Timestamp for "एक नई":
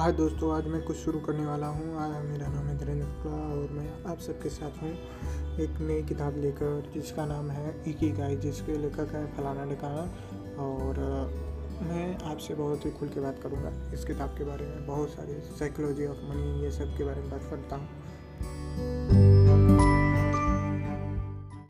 5.60-6.02